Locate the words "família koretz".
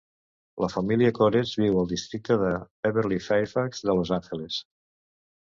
0.75-1.51